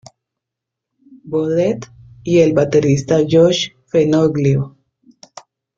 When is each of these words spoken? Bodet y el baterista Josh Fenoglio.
Bodet 1.29 1.87
y 2.23 2.39
el 2.39 2.53
baterista 2.53 3.19
Josh 3.29 3.69
Fenoglio. 3.85 4.75